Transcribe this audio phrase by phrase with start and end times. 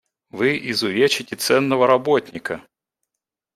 [0.31, 2.65] Вы изувечите ценного работника.